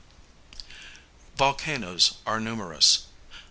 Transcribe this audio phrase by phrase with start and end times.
[1.35, 3.03] Volcanoes are numerous.